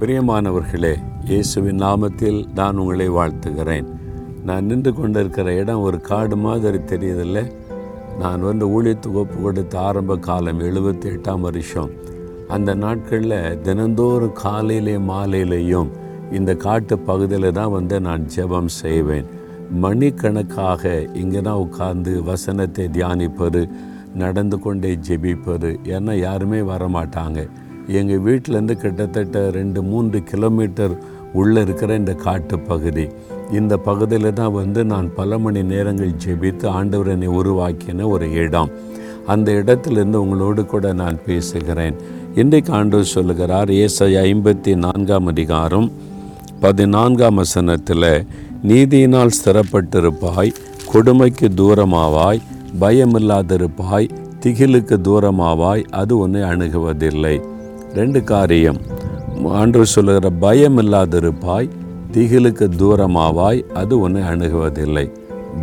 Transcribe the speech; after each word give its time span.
பிரியமானவர்களே 0.00 0.92
இயேசுவின் 1.28 1.80
நாமத்தில் 1.82 2.38
நான் 2.54 2.76
உங்களை 2.76 3.08
வாழ்த்துகிறேன். 3.08 3.86
நான் 4.44 4.64
நின்று 4.64 4.94
கொண்டிருக்கிற 4.94 5.54
இடம் 5.54 5.80
ஒரு 5.80 6.00
காடு 6.00 6.36
மாதிரி 6.36 6.78
தெரியதில்லை. 6.78 7.42
நான் 8.18 8.40
வந்து 8.40 8.64
ஊழியத்துக்கு 8.74 9.20
ஒப்பு 9.22 9.38
கொடுத்த 9.42 9.80
ஆரம்ப 9.80 10.16
காலம் 10.16 10.60
எழுபத்தி 10.60 11.08
எட்டாம் 11.14 11.40
வருஷம். 11.40 11.90
அந்த 12.48 12.74
நாட்களில் 12.74 13.60
தினந்தோறும் 13.62 14.38
காலையிலே 14.44 14.96
மாலையிலேயும் 15.10 15.92
இந்த 16.32 16.54
காட்டு 16.54 16.98
பகுதியில் 16.98 17.52
தான் 17.52 17.70
வந்து 17.70 18.00
நான் 18.00 18.30
ஜெபம் 18.36 18.72
செய்வேன். 18.82 19.28
மணிக்கணக்காக 19.84 21.12
இங்கே 21.14 21.40
தான் 21.40 21.62
உட்கார்ந்து 21.66 22.22
வசனத்தை 22.22 22.86
தியானிப்பது 22.98 23.68
நடந்து 24.14 24.58
கொண்டே 24.58 24.98
ஜெபிப்பது 25.08 25.78
ஏன்னா 25.96 26.14
யாருமே 26.26 26.60
வரமாட்டாங்க. 26.60 27.40
எங்கள் 27.96 28.24
வீட்டிலேருந்து 28.26 28.74
கிட்டத்தட்ட 28.82 29.50
ரெண்டு 29.50 29.82
மூன்று 29.82 30.18
கிலோமீட்டர் 30.30 30.94
உள்ளே 31.32 31.60
இருக்கிற 31.60 31.96
இந்த 31.96 32.12
காட்டு 32.14 32.58
பகுதி. 32.58 33.06
இந்த 33.58 33.76
பகுதியில் 33.76 34.36
தான் 34.40 34.52
வந்து 34.52 34.84
நான் 34.84 35.08
பல 35.18 35.38
மணி 35.38 35.62
நேரங்கள் 35.62 36.12
ஜெபித்து 36.24 36.66
ஆண்டவர் 36.78 37.08
என்னை 37.08 37.28
உருவாக்கின 37.40 38.06
ஒரு 38.14 38.32
இடம். 38.44 38.70
அந்த 39.26 39.52
இடத்திலிருந்து 39.52 40.20
உங்களோடு 40.24 40.66
கூட 40.66 40.92
நான் 40.92 41.18
பேசுகிறேன். 41.26 41.96
இன்றைக்கு 42.34 42.72
ஆண்டவர் 42.72 43.12
சொல்லுகிறார் 43.16 43.70
ஏசை 43.70 44.10
ஐம்பத்தி 44.26 44.74
நான்காம் 44.84 45.26
அதிகாரம் 45.26 45.88
பதினான்காம் 46.60 47.34
வசனத்தில் 47.34 48.10
நீதியினால் 48.70 49.36
ஸ்திரப்பட்டிருப்பாய் 49.38 50.56
கொடுமைக்கு 50.92 51.48
தூரமாவாய் 51.60 52.40
பயமில்லாதிருப்பாய் 52.80 54.10
திகிலுக்கு 54.42 54.96
தூரமாவாய் 55.08 55.84
அது 55.90 56.18
உன்னை 56.18 56.42
அணுகுவதில்லை. 56.42 57.36
ரெண்டு 57.94 58.24
காரியம். 58.24 58.78
ஆண்டு 59.44 59.86
சொல்லுகிற 59.86 60.30
பயம் 60.30 60.78
இல்லாதிருப்பாய் 60.78 61.68
திகிலுக்கு 62.12 62.66
தூரமாவாய் 62.78 63.62
அது 63.72 64.00
ஒன்று 64.00 64.20
அணுகுவதில்லை. 64.20 65.10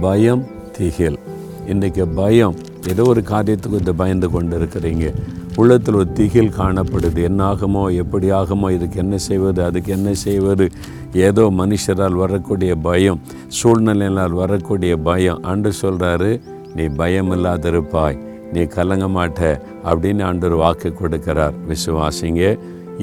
பயம் 0.02 0.44
திகில். 0.78 1.20
இன்றைக்கி 1.68 2.08
பயம் 2.16 2.56
ஏதோ 2.88 3.04
ஒரு 3.04 3.24
காரியத்துக்கு 3.30 3.80
இந்த 3.80 3.94
பயந்து 3.94 4.30
கொண்டு 4.30 4.60
இருக்கிறீங்க 4.60 5.14
உள்ளத்தில் 5.56 5.96
ஒரு 5.96 6.12
திகில் 6.12 6.52
காணப்படுது. 6.58 7.24
என்ன 7.24 7.54
ஆகுமோ 7.54 7.96
எப்படி 7.96 8.32
ஆகுமோ 8.32 8.72
இதுக்கு 8.72 8.98
என்ன 8.98 9.18
செய்வது 9.18 9.64
அதுக்கு 9.64 9.92
என்ன 9.92 10.14
செய்வது? 10.14 10.70
ஏதோ 11.14 11.42
மனுஷரால் 11.42 12.14
வரக்கூடிய 12.14 12.76
பயம் 12.76 13.22
சூழ்நிலையினால் 13.64 14.32
வரக்கூடிய 14.32 14.98
பயம். 14.98 15.44
அன்று 15.44 15.72
சொல்கிறாரு 15.82 16.42
நீ 16.76 16.84
பயம் 16.84 17.32
இல்லாதிருப்பாய் 17.32 18.18
நீ 18.56 18.64
கலங்க 18.76 19.08
மாட்ட 19.18 19.42
அப்படின்னு 19.90 20.24
ஆண்டவர் 20.30 20.62
வாக்கு 20.64 20.90
கொடுக்கிறார். 21.02 21.56
விசுவாசிங்க 21.72 22.44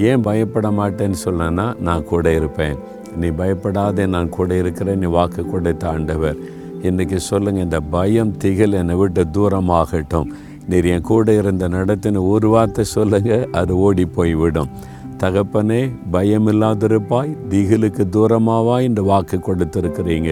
ஏன் 0.08 0.24
பயப்பட 0.26 0.68
மாட்டேன்னு 0.80 1.18
சொன்னா 1.26 1.66
நான் 1.88 2.08
கூட 2.12 2.26
இருப்பேன். 2.38 2.76
நீ 3.22 3.28
பயப்படாதே 3.40 4.04
நான் 4.14 4.34
கூட 4.36 4.50
இருக்கிறேன் 4.62 5.00
நீ 5.02 5.08
வாக்கு 5.18 5.42
கொடுத்த 5.52 5.84
ஆண்டவர். 5.94 6.38
இன்றைக்கி 6.88 7.18
சொல்லுங்கள் 7.30 7.64
இந்த 7.66 7.78
பயம் 7.94 8.32
திகில் 8.42 8.78
என்னை 8.78 8.94
விட்டு 9.00 9.22
தூரமாகட்டும். 9.34 10.30
நீர் 10.70 10.88
என் 10.94 11.06
கூட 11.10 11.34
இருந்த 11.40 11.64
நடத்தின 11.74 12.22
ஒரு 12.32 12.48
வார்த்தை 12.54 12.84
சொல்லுங்கள் 12.96 13.44
அது 13.60 13.72
ஓடி 13.86 14.04
போய்விடும். 14.16 14.72
தகப்பனே 15.22 15.80
பயமில்லாதிருப்பாய் 16.14 17.34
திகிலுக்கு 17.50 18.04
தூரமாவாய் 18.14 18.86
இந்த 18.88 19.02
வாக்கு 19.10 19.36
கொடுத்துருக்கிறீங்க. 19.48 20.30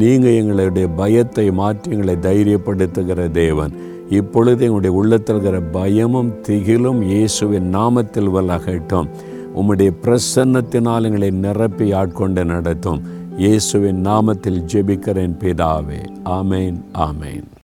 நீங்கள் 0.00 0.36
எங்களுடைய 0.40 0.88
பயத்தை 1.00 1.46
மாற்றி 1.60 1.88
எங்களை 1.94 2.16
தைரியப்படுத்துகிற 2.26 3.30
தேவன். 3.40 3.72
இப்பொழுது 4.10 4.60
எங்களுடைய 4.62 4.96
உள்ளத்தில் 4.96 5.34
இருக்கிற 5.34 5.62
பயமும் 5.62 6.32
திகிலும் 6.48 7.02
இயேசுவின் 7.02 7.74
நாமத்தில் 7.76 8.32
வல்லகட்டும் 8.36 9.10
உம்முடைய 9.56 9.90
பிரசன்னத்தினால் 10.02 11.06
எங்களை 11.08 11.30
நிரப்பி 11.30 11.92
ஆட்கொண்டு 11.92 12.44
நடத்தும். 12.44 13.00
இயேசுவின் 13.36 14.06
நாமத்தில் 14.06 14.60
ஜெபிக்கிறேன் 14.72 15.36
பிதாவே. 15.42 16.02
ஆமேன் 16.24 16.78
ஆமேன். 17.06 17.50